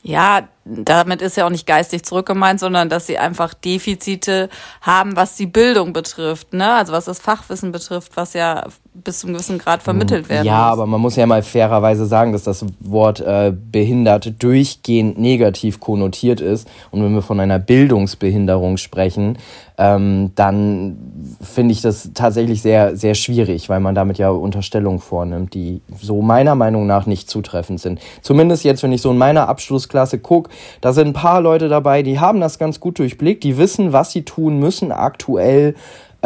Ja, 0.02 0.48
damit 0.66 1.22
ist 1.22 1.36
ja 1.36 1.46
auch 1.46 1.50
nicht 1.50 1.66
geistig 1.66 2.04
zurückgemeint, 2.04 2.58
sondern 2.58 2.88
dass 2.88 3.06
sie 3.06 3.18
einfach 3.18 3.54
Defizite 3.54 4.48
haben, 4.80 5.14
was 5.14 5.36
die 5.36 5.46
Bildung 5.46 5.92
betrifft, 5.92 6.52
ne? 6.52 6.74
Also 6.74 6.92
was 6.92 7.04
das 7.04 7.20
Fachwissen 7.20 7.70
betrifft, 7.70 8.16
was 8.16 8.32
ja 8.32 8.64
bis 9.04 9.20
zum 9.20 9.32
gewissen 9.32 9.58
Grad 9.58 9.82
vermittelt 9.82 10.28
werden 10.28 10.46
Ja, 10.46 10.64
muss. 10.64 10.72
aber 10.72 10.86
man 10.86 11.00
muss 11.00 11.16
ja 11.16 11.26
mal 11.26 11.42
fairerweise 11.42 12.06
sagen, 12.06 12.32
dass 12.32 12.44
das 12.44 12.64
Wort 12.80 13.20
äh, 13.20 13.52
behindert 13.54 14.42
durchgehend 14.42 15.18
negativ 15.18 15.80
konnotiert 15.80 16.40
ist. 16.40 16.66
Und 16.90 17.04
wenn 17.04 17.14
wir 17.14 17.22
von 17.22 17.38
einer 17.38 17.58
Bildungsbehinderung 17.58 18.78
sprechen, 18.78 19.38
ähm, 19.78 20.32
dann 20.34 20.96
finde 21.42 21.72
ich 21.72 21.82
das 21.82 22.10
tatsächlich 22.14 22.62
sehr, 22.62 22.96
sehr 22.96 23.14
schwierig, 23.14 23.68
weil 23.68 23.80
man 23.80 23.94
damit 23.94 24.16
ja 24.16 24.30
Unterstellungen 24.30 25.00
vornimmt, 25.00 25.52
die 25.52 25.82
so 26.00 26.22
meiner 26.22 26.54
Meinung 26.54 26.86
nach 26.86 27.04
nicht 27.04 27.28
zutreffend 27.28 27.80
sind. 27.80 28.00
Zumindest 28.22 28.64
jetzt, 28.64 28.82
wenn 28.82 28.92
ich 28.92 29.02
so 29.02 29.10
in 29.10 29.18
meiner 29.18 29.48
Abschlussklasse 29.48 30.18
gucke, 30.18 30.50
da 30.80 30.92
sind 30.92 31.08
ein 31.08 31.12
paar 31.12 31.40
Leute 31.40 31.68
dabei, 31.68 32.02
die 32.02 32.20
haben 32.20 32.40
das 32.40 32.58
ganz 32.58 32.80
gut 32.80 32.98
durchblickt, 32.98 33.44
die 33.44 33.58
wissen, 33.58 33.92
was 33.92 34.12
sie 34.12 34.22
tun 34.22 34.58
müssen 34.58 34.92
aktuell, 34.92 35.74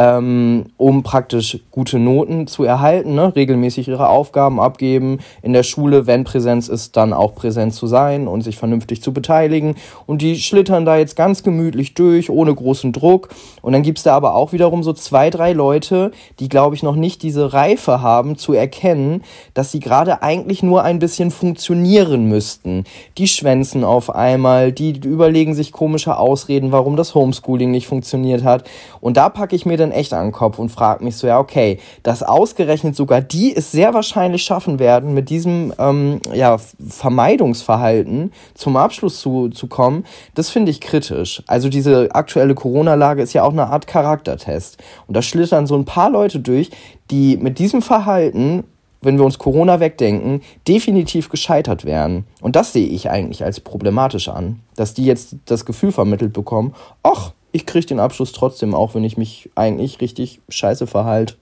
ähm, 0.01 0.67
um 0.79 1.03
praktisch 1.03 1.59
gute 1.71 1.99
Noten 1.99 2.47
zu 2.47 2.65
erhalten, 2.65 3.15
ne? 3.15 3.37
regelmäßig 3.37 3.87
ihre 3.89 4.09
Aufgaben 4.09 4.59
abgeben, 4.59 5.19
in 5.43 5.53
der 5.53 5.63
Schule, 5.63 6.07
wenn 6.07 6.25
Präsenz 6.25 6.69
ist, 6.69 6.97
dann 6.97 7.13
auch 7.13 7.35
präsent 7.35 7.75
zu 7.75 7.87
sein 7.87 8.27
und 8.27 8.41
sich 8.41 8.57
vernünftig 8.57 9.03
zu 9.03 9.13
beteiligen. 9.13 9.75
Und 10.07 10.23
die 10.23 10.37
schlittern 10.37 10.87
da 10.87 10.97
jetzt 10.97 11.17
ganz 11.17 11.43
gemütlich 11.43 11.93
durch, 11.93 12.31
ohne 12.31 12.55
großen 12.55 12.93
Druck. 12.93 13.29
Und 13.61 13.75
dann 13.75 13.83
gibt's 13.83 14.03
da 14.03 14.17
aber 14.17 14.37
auch 14.37 14.53
wiederum 14.53 14.83
so 14.83 14.95
zwei, 14.95 15.29
drei 15.29 15.53
Leute, 15.53 16.13
die, 16.39 16.49
glaube 16.49 16.75
ich, 16.75 16.83
noch 16.83 16.97
nicht 16.97 17.23
diese 17.23 17.53
Reife 17.53 18.01
haben, 18.01 18.39
zu 18.39 18.55
erkennen, 18.55 19.23
dass 19.53 19.71
sie 19.71 19.81
gerade 19.81 20.23
eigentlich 20.23 20.63
nur 20.63 20.83
ein 20.83 20.99
bisschen 20.99 21.31
funktionieren 21.31 22.25
müssten. 22.25 22.85
Die 23.19 23.29
schwänzen 23.29 23.85
auf 23.85 24.09
einmal, 24.09 24.73
die 24.73 24.99
überlegen 25.05 25.53
sich 25.53 25.73
komische 25.73 26.17
Ausreden, 26.17 26.73
warum 26.73 26.97
das 26.97 27.15
Homeschooling 27.15 27.71
nicht 27.71 27.87
funktioniert 27.87 28.45
hat. 28.45 28.65
Und 29.03 29.19
da 29.19 29.29
packe 29.29 29.55
ich 29.55 29.67
mir 29.67 29.77
dann 29.77 29.90
dann 29.91 29.99
echt 29.99 30.13
an 30.13 30.27
den 30.27 30.33
Kopf 30.33 30.59
und 30.59 30.71
frage 30.71 31.05
mich 31.05 31.17
so, 31.17 31.27
ja, 31.27 31.39
okay, 31.39 31.79
dass 32.03 32.23
ausgerechnet 32.23 32.97
sogar 32.97 33.21
die 33.21 33.55
es 33.55 33.73
sehr 33.73 33.95
wahrscheinlich 33.95 34.43
schaffen 34.43 34.79
werden, 34.79 35.15
mit 35.15 35.31
diesem 35.31 35.73
ähm, 35.79 36.21
ja, 36.33 36.59
Vermeidungsverhalten 36.89 38.33
zum 38.55 38.77
Abschluss 38.77 39.21
zu, 39.21 39.49
zu 39.49 39.67
kommen, 39.67 40.05
das 40.35 40.51
finde 40.51 40.71
ich 40.71 40.81
kritisch. 40.81 41.43
Also 41.47 41.69
diese 41.69 42.09
aktuelle 42.15 42.55
Corona-Lage 42.55 43.23
ist 43.23 43.33
ja 43.33 43.43
auch 43.43 43.53
eine 43.53 43.69
Art 43.69 43.87
Charaktertest. 43.87 44.79
Und 45.07 45.17
da 45.17 45.23
schlittern 45.23 45.67
so 45.67 45.77
ein 45.77 45.85
paar 45.85 46.11
Leute 46.11 46.41
durch, 46.41 46.71
die 47.11 47.37
mit 47.37 47.59
diesem 47.59 47.83
Verhalten 47.83 48.65
wenn 49.03 49.17
wir 49.17 49.25
uns 49.25 49.39
Corona 49.39 49.81
wegdenken, 49.81 50.43
definitiv 50.69 51.31
gescheitert 51.31 51.87
wären. 51.87 52.27
Und 52.43 52.55
das 52.55 52.75
sehe 52.75 52.87
ich 52.87 53.09
eigentlich 53.09 53.43
als 53.43 53.59
problematisch 53.59 54.29
an, 54.29 54.61
dass 54.77 54.93
die 54.93 55.07
jetzt 55.07 55.37
das 55.47 55.65
Gefühl 55.65 55.91
vermittelt 55.91 56.35
bekommen, 56.35 56.75
ach, 57.03 57.33
ich 57.53 57.67
kriege 57.67 57.87
den 57.87 58.01
Abschluss 58.01 58.33
trotzdem, 58.33 58.75
auch 58.75 58.95
wenn 58.95 59.05
ich 59.05 59.17
mich 59.17 59.51
eigentlich 59.55 60.01
richtig 60.01 60.41
scheiße 60.49 60.87
verhalte. 60.87 61.35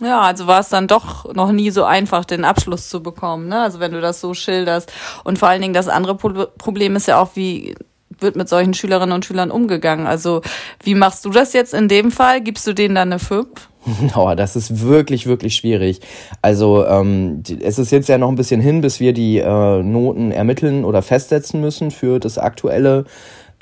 Ja, 0.00 0.22
also 0.22 0.46
war 0.48 0.60
es 0.60 0.70
dann 0.70 0.88
doch 0.88 1.32
noch 1.34 1.52
nie 1.52 1.70
so 1.70 1.84
einfach, 1.84 2.24
den 2.24 2.44
Abschluss 2.44 2.88
zu 2.88 3.02
bekommen, 3.02 3.48
ne? 3.48 3.60
Also 3.60 3.78
wenn 3.78 3.92
du 3.92 4.00
das 4.00 4.20
so 4.20 4.34
schilderst. 4.34 4.92
Und 5.22 5.38
vor 5.38 5.48
allen 5.48 5.62
Dingen 5.62 5.74
das 5.74 5.88
andere 5.88 6.16
Problem 6.16 6.96
ist 6.96 7.06
ja 7.06 7.20
auch, 7.20 7.30
wie 7.34 7.76
wird 8.18 8.36
mit 8.36 8.48
solchen 8.48 8.74
Schülerinnen 8.74 9.14
und 9.14 9.24
Schülern 9.24 9.50
umgegangen? 9.50 10.06
Also 10.06 10.42
wie 10.82 10.94
machst 10.94 11.24
du 11.24 11.30
das 11.30 11.52
jetzt 11.52 11.74
in 11.74 11.88
dem 11.88 12.10
Fall? 12.10 12.40
Gibst 12.40 12.66
du 12.66 12.72
denen 12.72 12.94
dann 12.94 13.12
eine 13.12 13.18
5? 13.18 13.48
Oh, 14.16 14.32
das 14.34 14.56
ist 14.56 14.80
wirklich, 14.80 15.26
wirklich 15.26 15.54
schwierig. 15.54 16.00
Also 16.40 16.86
ähm, 16.86 17.42
es 17.60 17.78
ist 17.78 17.90
jetzt 17.90 18.08
ja 18.08 18.16
noch 18.16 18.28
ein 18.28 18.34
bisschen 18.34 18.60
hin, 18.60 18.80
bis 18.80 18.98
wir 18.98 19.12
die 19.12 19.38
äh, 19.38 19.82
Noten 19.82 20.32
ermitteln 20.32 20.86
oder 20.86 21.02
festsetzen 21.02 21.60
müssen 21.60 21.90
für 21.90 22.18
das 22.18 22.38
aktuelle 22.38 23.04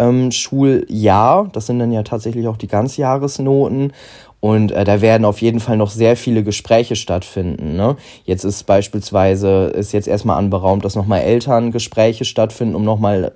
ähm, 0.03 0.31
Schuljahr. 0.31 1.49
Das 1.53 1.67
sind 1.67 1.79
dann 1.79 1.93
ja 1.93 2.03
tatsächlich 2.03 2.49
auch 2.49 2.57
die 2.57 2.69
Ganzjahresnoten. 2.69 3.93
Und 4.41 4.73
äh, 4.73 4.83
da 4.83 5.01
werden 5.01 5.25
auf 5.25 5.41
jeden 5.41 5.61
Fall 5.61 5.77
noch 5.77 5.91
sehr 5.91 6.17
viele 6.17 6.43
Gespräche 6.43 6.97
stattfinden. 6.97 7.77
Ne? 7.77 7.97
Jetzt 8.25 8.43
ist 8.43 8.65
beispielsweise, 8.65 9.67
ist 9.67 9.93
jetzt 9.93 10.09
erstmal 10.09 10.37
anberaumt, 10.37 10.85
dass 10.85 10.97
nochmal 10.97 11.21
Elterngespräche 11.21 12.25
stattfinden, 12.25 12.75
um 12.75 12.83
nochmal 12.85 13.33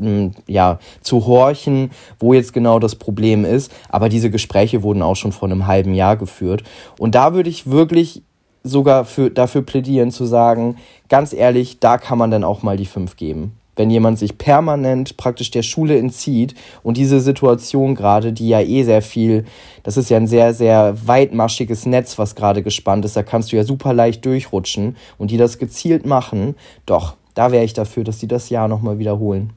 äh, 0.00 0.30
ja, 0.46 0.78
zu 1.02 1.26
horchen, 1.26 1.90
wo 2.18 2.32
jetzt 2.32 2.54
genau 2.54 2.78
das 2.78 2.94
Problem 2.94 3.44
ist. 3.44 3.70
Aber 3.90 4.08
diese 4.08 4.30
Gespräche 4.30 4.82
wurden 4.82 5.02
auch 5.02 5.16
schon 5.16 5.32
vor 5.32 5.46
einem 5.46 5.66
halben 5.66 5.92
Jahr 5.92 6.16
geführt. 6.16 6.62
Und 6.98 7.14
da 7.14 7.34
würde 7.34 7.50
ich 7.50 7.70
wirklich 7.70 8.22
sogar 8.64 9.04
für, 9.04 9.30
dafür 9.30 9.60
plädieren 9.60 10.10
zu 10.10 10.24
sagen, 10.24 10.76
ganz 11.10 11.34
ehrlich, 11.34 11.80
da 11.80 11.98
kann 11.98 12.16
man 12.16 12.30
dann 12.30 12.44
auch 12.44 12.62
mal 12.62 12.78
die 12.78 12.86
fünf 12.86 13.16
geben 13.16 13.52
wenn 13.76 13.90
jemand 13.90 14.18
sich 14.18 14.38
permanent 14.38 15.16
praktisch 15.16 15.50
der 15.50 15.62
Schule 15.62 15.98
entzieht 15.98 16.54
und 16.82 16.96
diese 16.96 17.20
Situation 17.20 17.94
gerade, 17.94 18.32
die 18.32 18.48
ja 18.48 18.60
eh 18.60 18.82
sehr 18.82 19.02
viel, 19.02 19.44
das 19.82 19.96
ist 19.96 20.10
ja 20.10 20.16
ein 20.16 20.26
sehr, 20.26 20.54
sehr 20.54 20.96
weitmaschiges 21.06 21.86
Netz, 21.86 22.18
was 22.18 22.34
gerade 22.34 22.62
gespannt 22.62 23.04
ist, 23.04 23.16
da 23.16 23.22
kannst 23.22 23.52
du 23.52 23.56
ja 23.56 23.64
super 23.64 23.92
leicht 23.92 24.24
durchrutschen 24.24 24.96
und 25.18 25.30
die 25.30 25.36
das 25.36 25.58
gezielt 25.58 26.06
machen, 26.06 26.56
doch, 26.86 27.16
da 27.34 27.52
wäre 27.52 27.64
ich 27.64 27.74
dafür, 27.74 28.02
dass 28.02 28.18
die 28.18 28.28
das 28.28 28.48
Jahr 28.48 28.66
nochmal 28.66 28.98
wiederholen. 28.98 29.52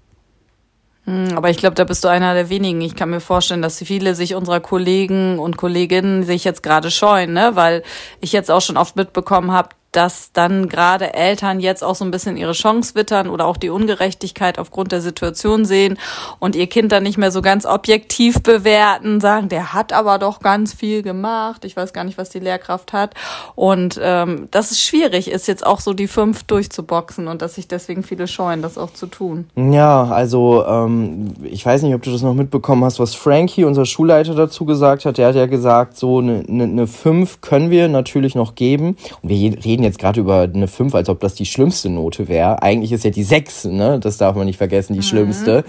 Hm, 1.05 1.35
aber 1.35 1.49
ich 1.49 1.57
glaube, 1.57 1.75
da 1.75 1.85
bist 1.85 2.03
du 2.03 2.07
einer 2.07 2.33
der 2.33 2.49
wenigen. 2.49 2.81
Ich 2.81 2.95
kann 2.95 3.09
mir 3.09 3.21
vorstellen, 3.21 3.61
dass 3.61 3.81
viele 3.81 4.15
sich 4.15 4.35
unserer 4.35 4.59
Kollegen 4.59 5.39
und 5.39 5.57
Kolleginnen 5.57 6.23
sich 6.23 6.43
jetzt 6.43 6.61
gerade 6.61 6.91
scheuen, 6.91 7.33
ne? 7.33 7.51
weil 7.53 7.83
ich 8.21 8.33
jetzt 8.33 8.51
auch 8.51 8.61
schon 8.61 8.77
oft 8.77 8.95
mitbekommen 8.95 9.51
habe, 9.51 9.69
dass 9.91 10.31
dann 10.33 10.69
gerade 10.69 11.13
Eltern 11.13 11.59
jetzt 11.59 11.83
auch 11.83 11.95
so 11.95 12.05
ein 12.05 12.11
bisschen 12.11 12.37
ihre 12.37 12.53
Chance 12.53 12.95
wittern 12.95 13.27
oder 13.27 13.45
auch 13.45 13.57
die 13.57 13.69
Ungerechtigkeit 13.69 14.59
aufgrund 14.59 14.91
der 14.91 15.01
Situation 15.01 15.65
sehen 15.65 15.97
und 16.39 16.55
ihr 16.55 16.67
Kind 16.67 16.91
dann 16.91 17.03
nicht 17.03 17.17
mehr 17.17 17.31
so 17.31 17.41
ganz 17.41 17.65
objektiv 17.65 18.41
bewerten, 18.43 19.19
sagen, 19.19 19.49
der 19.49 19.73
hat 19.73 19.93
aber 19.93 20.19
doch 20.19 20.39
ganz 20.39 20.73
viel 20.73 21.01
gemacht, 21.01 21.65
ich 21.65 21.75
weiß 21.75 21.93
gar 21.93 22.03
nicht, 22.03 22.17
was 22.17 22.29
die 22.29 22.39
Lehrkraft 22.39 22.93
hat. 22.93 23.15
Und 23.55 23.99
ähm, 24.01 24.47
das 24.51 24.71
ist 24.71 24.81
schwierig, 24.81 25.29
ist 25.29 25.47
jetzt 25.47 25.65
auch 25.65 25.79
so 25.79 25.93
die 25.93 26.07
fünf 26.07 26.43
durchzuboxen 26.43 27.27
und 27.27 27.41
dass 27.41 27.55
sich 27.55 27.67
deswegen 27.67 28.03
viele 28.03 28.27
scheuen, 28.27 28.61
das 28.61 28.77
auch 28.77 28.93
zu 28.93 29.07
tun. 29.07 29.49
Ja, 29.55 30.05
also 30.05 30.65
ähm, 30.65 31.33
ich 31.43 31.65
weiß 31.65 31.81
nicht, 31.83 31.95
ob 31.95 32.01
du 32.03 32.11
das 32.11 32.21
noch 32.21 32.33
mitbekommen 32.33 32.83
hast, 32.83 32.99
was 32.99 33.15
Frankie, 33.15 33.63
unser 33.63 33.85
Schulleiter, 33.85 34.35
dazu 34.35 34.65
gesagt 34.65 35.05
hat. 35.05 35.17
Der 35.17 35.27
hat 35.27 35.35
ja 35.35 35.45
gesagt, 35.45 35.97
so 35.97 36.19
eine, 36.19 36.43
eine, 36.47 36.63
eine 36.63 36.87
fünf 36.87 37.41
können 37.41 37.69
wir 37.69 37.87
natürlich 37.87 38.35
noch 38.35 38.55
geben. 38.55 38.97
Und 39.21 39.29
wir 39.29 39.63
reden 39.63 39.78
reden 39.79 39.83
jetzt 39.83 39.99
gerade 39.99 40.19
über 40.19 40.41
eine 40.41 40.67
5, 40.67 40.93
als 40.93 41.07
ob 41.07 41.21
das 41.21 41.35
die 41.35 41.45
schlimmste 41.45 41.89
Note 41.89 42.27
wäre. 42.27 42.61
Eigentlich 42.61 42.91
ist 42.91 43.05
ja 43.05 43.11
die 43.11 43.23
6, 43.23 43.65
ne? 43.65 43.99
Das 43.99 44.17
darf 44.17 44.35
man 44.35 44.45
nicht 44.45 44.57
vergessen, 44.57 44.93
die 44.93 44.99
mhm. 44.99 45.03
schlimmste. 45.03 45.63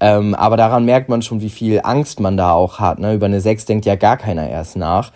Ähm, 0.00 0.34
aber 0.34 0.56
daran 0.56 0.84
merkt 0.84 1.08
man 1.08 1.22
schon, 1.22 1.40
wie 1.40 1.48
viel 1.48 1.80
Angst 1.84 2.18
man 2.18 2.36
da 2.36 2.52
auch 2.52 2.80
hat. 2.80 2.98
Ne? 2.98 3.14
Über 3.14 3.26
eine 3.26 3.40
6 3.40 3.66
denkt 3.66 3.86
ja 3.86 3.94
gar 3.94 4.16
keiner 4.16 4.48
erst 4.48 4.76
nach. 4.76 5.12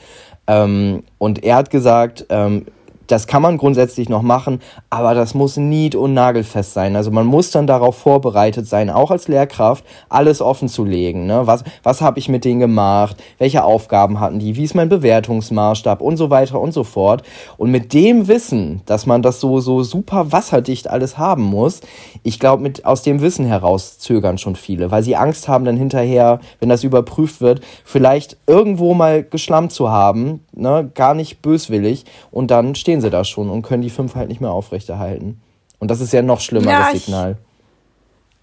Ähm, 0.47 1.03
und 1.19 1.43
er 1.43 1.57
hat 1.57 1.71
gesagt, 1.71 2.27
ähm, 2.29 2.67
das 3.07 3.27
kann 3.27 3.43
man 3.43 3.59
grundsätzlich 3.59 4.09
noch 4.09 4.23
machen, 4.23 4.61
aber 4.91 5.15
das 5.15 5.35
muss 5.35 5.57
nied- 5.57 5.95
und 5.95 6.15
nagelfest 6.15 6.75
sein. 6.75 6.97
Also 6.97 7.11
man 7.11 7.27
muss 7.27 7.51
dann 7.51 7.67
darauf 7.67 7.97
vorbereitet 7.97 8.67
sein, 8.67 8.91
auch 8.91 9.11
als 9.11 9.29
Lehrkraft, 9.29 9.85
alles 10.09 10.41
offen 10.41 10.69
zu 10.69 10.85
legen. 10.85 11.27
Ne? 11.27 11.47
Was, 11.47 11.65
was 11.83 12.01
habe 12.01 12.19
ich 12.19 12.29
mit 12.29 12.45
denen 12.45 12.61
gemacht? 12.61 13.23
Welche 13.39 13.65
Aufgaben 13.65 14.21
hatten 14.21 14.39
die? 14.39 14.57
Wie 14.57 14.65
ist 14.65 14.75
mein 14.75 14.89
Bewertungsmaßstab? 14.89 16.01
Und 16.01 16.17
so 16.17 16.31
weiter 16.31 16.61
und 16.61 16.73
so 16.73 16.85
fort. 16.85 17.23
Und 17.57 17.71
mit 17.71 17.93
dem 17.93 18.29
Wissen, 18.29 18.83
dass 18.87 19.07
man 19.07 19.23
das 19.23 19.41
so, 19.41 19.61
so 19.61 19.83
super 19.83 20.33
wasserdicht 20.33 20.89
alles 20.89 21.19
haben 21.19 21.43
muss, 21.43 21.81
ich 22.23 22.41
glaube, 22.41 22.63
mit 22.63 22.85
aus 22.85 23.03
dem 23.03 23.21
Wissen 23.21 23.47
heraus 23.47 23.99
zögern 23.99 24.39
schon 24.39 24.57
viele, 24.57 24.91
weil 24.91 25.03
sie 25.03 25.17
Angst 25.17 25.49
haben, 25.49 25.65
dann 25.65 25.77
hinterher, 25.77 26.41
wenn 26.61 26.69
das 26.69 26.85
überprüft 26.85 27.41
wird, 27.41 27.61
vielleicht 27.85 28.37
irgendwo 28.47 28.95
mal 28.95 29.23
geschlammt 29.23 29.73
zu 29.73 29.91
haben, 29.91 30.41
ne? 30.53 30.91
gar 30.95 31.15
nicht 31.15 31.43
böswillig, 31.43 32.05
und 32.31 32.51
dann 32.51 32.75
stehen 32.75 32.96
stehen 32.97 33.01
sie 33.03 33.11
da 33.11 33.25
schon 33.25 33.51
und 33.51 33.63
können 33.63 33.83
die 33.83 33.91
fünf 33.91 34.15
halt 34.15 34.29
nicht 34.29 34.41
mehr 34.41 34.53
aufrechterhalten. 34.53 35.41
Und 35.79 35.91
das 35.91 36.01
ist 36.01 36.13
ja 36.13 36.23
noch 36.23 36.41
schlimmeres 36.41 36.73
ja, 36.73 36.99
Signal. 36.99 37.37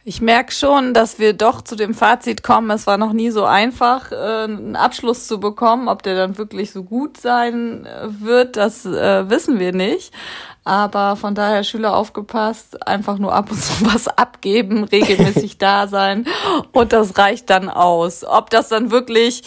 Ich 0.05 0.21
merke 0.21 0.51
schon, 0.51 0.93
dass 0.93 1.17
wir 1.17 1.33
doch 1.33 1.61
zu 1.61 1.75
dem 1.75 1.93
Fazit 1.93 2.43
kommen, 2.43 2.69
es 2.71 2.85
war 2.85 2.97
noch 2.97 3.13
nie 3.13 3.31
so 3.31 3.45
einfach, 3.45 4.11
äh, 4.11 4.43
einen 4.43 4.75
Abschluss 4.75 5.27
zu 5.27 5.39
bekommen. 5.39 5.87
Ob 5.87 6.03
der 6.03 6.15
dann 6.15 6.37
wirklich 6.37 6.71
so 6.71 6.83
gut 6.83 7.17
sein 7.17 7.85
äh, 7.85 8.07
wird, 8.21 8.57
das 8.57 8.85
äh, 8.85 9.29
wissen 9.29 9.59
wir 9.59 9.71
nicht. 9.71 10.13
Aber 10.63 11.15
von 11.15 11.35
daher 11.35 11.63
Schüler 11.63 11.95
aufgepasst, 11.95 12.87
einfach 12.87 13.17
nur 13.17 13.33
ab 13.33 13.51
und 13.51 13.61
zu 13.61 13.85
was 13.93 14.07
abgeben, 14.07 14.83
regelmäßig 14.85 15.57
da 15.57 15.87
sein 15.87 16.25
und 16.71 16.93
das 16.93 17.17
reicht 17.17 17.49
dann 17.49 17.69
aus. 17.69 18.23
Ob 18.23 18.49
das 18.49 18.69
dann 18.69 18.91
wirklich 18.91 19.43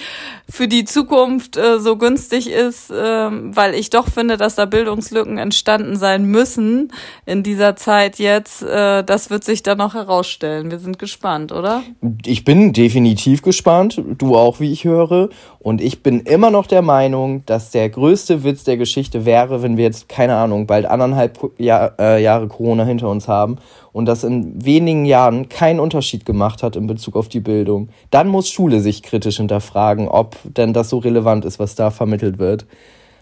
für 0.48 0.68
die 0.68 0.84
Zukunft 0.84 1.56
äh, 1.56 1.80
so 1.80 1.96
günstig 1.96 2.48
ist, 2.50 2.90
äh, 2.90 2.94
weil 2.94 3.74
ich 3.74 3.90
doch 3.90 4.08
finde, 4.08 4.36
dass 4.36 4.54
da 4.54 4.64
Bildungslücken 4.64 5.38
entstanden 5.38 5.96
sein 5.96 6.24
müssen 6.24 6.92
in 7.24 7.42
dieser 7.42 7.76
Zeit 7.76 8.18
jetzt, 8.18 8.62
äh, 8.62 9.02
das 9.02 9.30
wird 9.30 9.42
sich 9.42 9.62
dann 9.62 9.78
noch 9.78 9.94
herausstellen. 9.94 10.70
Wir 10.70 10.78
sind 10.78 10.98
gespannt, 10.98 11.50
oder? 11.50 11.82
Ich 12.24 12.44
bin 12.44 12.72
definitiv 12.72 13.42
gespannt, 13.42 14.00
du 14.18 14.36
auch, 14.36 14.60
wie 14.60 14.72
ich 14.72 14.84
höre. 14.84 15.30
Und 15.58 15.80
ich 15.80 16.04
bin 16.04 16.20
immer 16.20 16.52
noch 16.52 16.68
der 16.68 16.82
Meinung, 16.82 17.44
dass 17.46 17.72
der 17.72 17.88
größte 17.88 18.44
Witz 18.44 18.62
der 18.62 18.76
Geschichte 18.76 19.24
wäre, 19.24 19.62
wenn 19.62 19.76
wir 19.76 19.84
jetzt, 19.84 20.08
keine 20.08 20.36
Ahnung, 20.36 20.68
bald 20.68 20.86
anderthalb 21.06 21.58
Jahr, 21.58 21.92
äh, 21.98 22.22
Jahre 22.22 22.48
Corona 22.48 22.84
hinter 22.84 23.08
uns 23.08 23.26
haben 23.26 23.56
und 23.92 24.06
das 24.06 24.24
in 24.24 24.64
wenigen 24.64 25.04
Jahren 25.04 25.48
keinen 25.48 25.80
Unterschied 25.80 26.24
gemacht 26.26 26.62
hat 26.62 26.76
in 26.76 26.86
Bezug 26.86 27.16
auf 27.16 27.28
die 27.28 27.40
Bildung. 27.40 27.88
Dann 28.10 28.28
muss 28.28 28.48
Schule 28.48 28.80
sich 28.80 29.02
kritisch 29.02 29.38
hinterfragen, 29.38 30.08
ob 30.08 30.36
denn 30.44 30.72
das 30.72 30.90
so 30.90 30.98
relevant 30.98 31.44
ist, 31.44 31.58
was 31.58 31.74
da 31.74 31.90
vermittelt 31.90 32.38
wird. 32.38 32.66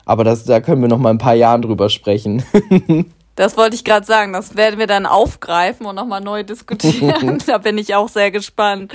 Aber 0.04 0.24
das, 0.24 0.44
da 0.44 0.60
können 0.60 0.82
wir 0.82 0.88
noch 0.88 0.98
mal 0.98 1.10
ein 1.10 1.18
paar 1.18 1.34
Jahren 1.34 1.62
drüber 1.62 1.88
sprechen. 1.88 2.42
Das 3.36 3.56
wollte 3.56 3.74
ich 3.74 3.84
gerade 3.84 4.06
sagen. 4.06 4.32
Das 4.32 4.56
werden 4.56 4.78
wir 4.78 4.86
dann 4.86 5.06
aufgreifen 5.06 5.86
und 5.86 5.96
nochmal 5.96 6.20
neu 6.20 6.44
diskutieren. 6.44 7.42
da 7.46 7.58
bin 7.58 7.78
ich 7.78 7.94
auch 7.94 8.08
sehr 8.08 8.30
gespannt. 8.30 8.92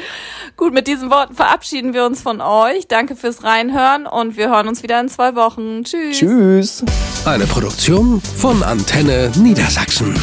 Gut, 0.55 0.74
mit 0.74 0.88
diesen 0.88 1.10
Worten 1.10 1.36
verabschieden 1.36 1.93
wir 1.93 2.05
uns 2.05 2.22
von 2.22 2.41
euch. 2.41 2.88
Danke 2.88 3.15
fürs 3.15 3.43
Reinhören 3.43 4.05
und 4.05 4.38
wir 4.38 4.50
hören 4.50 4.67
uns 4.67 4.84
wieder 4.84 5.00
in 5.00 5.10
zwei 5.10 5.36
Wochen. 5.36 5.84
Tschüss. 5.84 6.17
Tschüss. 6.17 6.86
Eine 7.25 7.46
Produktion 7.46 8.22
von 8.22 8.63
Antenne 8.63 9.31
Niedersachsen. 9.36 10.15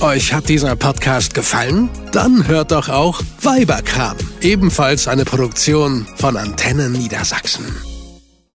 Euch 0.00 0.32
hat 0.32 0.48
dieser 0.48 0.76
Podcast 0.76 1.34
gefallen? 1.34 1.88
Dann 2.12 2.46
hört 2.46 2.72
doch 2.72 2.88
auch 2.88 3.20
Weiberkram. 3.42 4.16
Ebenfalls 4.40 5.08
eine 5.08 5.24
Produktion 5.24 6.06
von 6.16 6.36
Antenne 6.36 6.90
Niedersachsen. 6.90 7.93